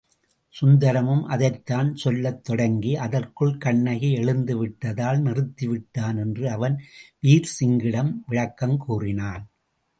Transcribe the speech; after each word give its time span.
சுந்தரமும் 0.53 1.21
அதைத்தான் 1.25 1.95
சொல்லத் 1.95 2.43
தொடங்கி, 2.43 2.95
அதற்குள் 2.95 3.57
கண்ணகி 3.57 4.09
எழுந்துவிட்டதால் 4.15 5.21
நிறுத்திவிட்டான் 5.21 6.17
என்று 6.17 6.49
அவன் 6.49 6.81
வீர்சிங்கிடம் 7.23 8.11
விளக்கம் 8.27 8.77
கூறினான். 8.77 9.45